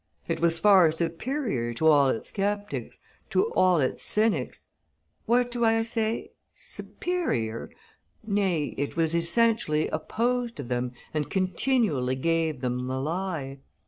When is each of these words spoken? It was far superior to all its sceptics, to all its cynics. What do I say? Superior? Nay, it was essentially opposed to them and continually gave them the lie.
It 0.27 0.39
was 0.39 0.57
far 0.57 0.91
superior 0.91 1.75
to 1.75 1.87
all 1.87 2.09
its 2.09 2.33
sceptics, 2.33 2.97
to 3.29 3.51
all 3.53 3.79
its 3.79 4.03
cynics. 4.03 4.63
What 5.27 5.51
do 5.51 5.63
I 5.63 5.83
say? 5.83 6.31
Superior? 6.51 7.69
Nay, 8.25 8.73
it 8.79 8.97
was 8.97 9.13
essentially 9.13 9.89
opposed 9.89 10.55
to 10.57 10.63
them 10.63 10.93
and 11.13 11.29
continually 11.29 12.15
gave 12.15 12.61
them 12.61 12.87
the 12.87 12.99
lie. 12.99 13.59